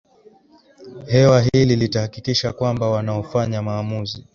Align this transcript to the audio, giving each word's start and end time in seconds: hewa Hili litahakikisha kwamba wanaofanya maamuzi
hewa 1.07 1.41
Hili 1.41 1.75
litahakikisha 1.75 2.53
kwamba 2.53 2.89
wanaofanya 2.89 3.61
maamuzi 3.61 4.25